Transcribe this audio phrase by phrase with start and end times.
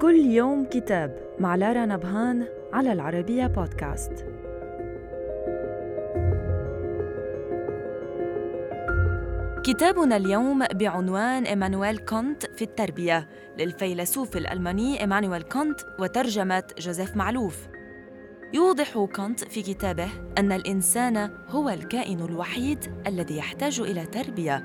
[0.00, 4.12] كل يوم كتاب مع لارا نبهان على العربية بودكاست.
[9.64, 13.28] كتابنا اليوم بعنوان إيمانويل كانط في التربية
[13.58, 17.68] للفيلسوف الألماني إيمانويل كانط وترجمة جوزيف معلوف.
[18.52, 20.08] يوضح كانط في كتابه
[20.38, 24.64] أن الإنسان هو الكائن الوحيد الذي يحتاج إلى تربية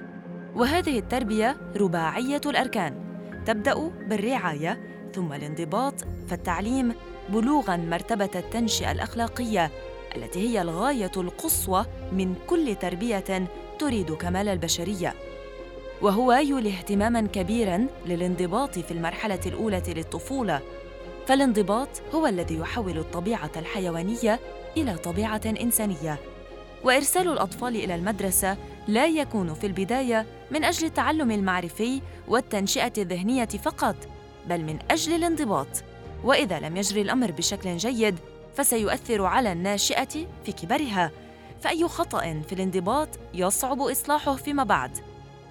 [0.56, 3.06] وهذه التربية رباعية الأركان
[3.46, 5.94] تبدأ بالرعاية ثم الانضباط
[6.28, 6.94] فالتعليم
[7.30, 9.72] بلوغا مرتبة التنشئة الأخلاقية
[10.16, 13.48] التي هي الغاية القصوى من كل تربية
[13.80, 15.14] تريد كمال البشرية.
[16.02, 20.62] وهو يولي اهتماما كبيرا للانضباط في المرحلة الأولى للطفولة.
[21.28, 24.40] فالانضباط هو الذي يحول الطبيعة الحيوانية
[24.78, 26.20] إلى طبيعة إنسانية.
[26.84, 33.96] وإرسال الأطفال إلى المدرسة لا يكون في البداية من أجل التعلم المعرفي والتنشئة الذهنية فقط
[34.50, 35.68] بل من أجل الانضباط.
[36.24, 38.16] وإذا لم يجري الأمر بشكل جيد
[38.56, 41.12] فسيؤثر على الناشئة في كبرها.
[41.62, 44.98] فأي خطأ في الانضباط يصعب إصلاحه فيما بعد.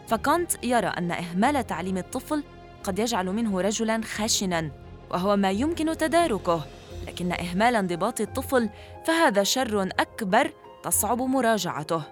[0.08, 2.42] فكانت يرى أن إهمال تعليم الطفل
[2.84, 4.70] قد يجعل منه رجلاً خشناً
[5.10, 6.62] وهو ما يمكن تداركه.
[7.06, 8.70] لكن إهمال انضباط الطفل
[9.06, 12.02] فهذا شر أكبر تصعب مراجعته.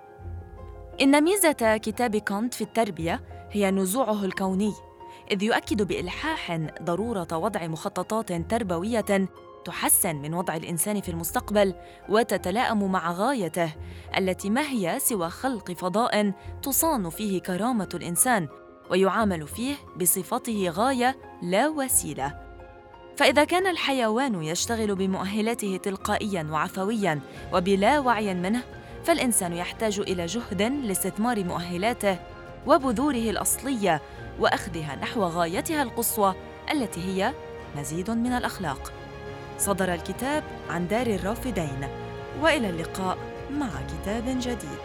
[1.00, 4.72] إن ميزة كتاب كانت في التربية هي نزوعه الكوني.
[5.30, 9.28] إذ يؤكد بإلحاح ضرورة وضع مخططات تربوية
[9.64, 11.74] تحسن من وضع الإنسان في المستقبل
[12.08, 13.72] وتتلائم مع غايته
[14.18, 18.48] التي ما هي سوى خلق فضاء تصان فيه كرامة الإنسان
[18.90, 22.42] ويعامل فيه بصفته غاية لا وسيلة.
[23.16, 27.20] فإذا كان الحيوان يشتغل بمؤهلاته تلقائيا وعفويا
[27.52, 28.62] وبلا وعي منه
[29.04, 32.18] فالإنسان يحتاج إلى جهد لاستثمار مؤهلاته
[32.66, 34.02] وبذوره الأصلية
[34.40, 36.34] وأخذها نحو غايتها القصوى
[36.72, 37.32] التي هي
[37.76, 38.92] مزيد من الأخلاق.
[39.58, 41.88] صدر الكتاب عن دار الرافدين
[42.40, 43.18] وإلى اللقاء
[43.50, 44.82] مع كتاب جديد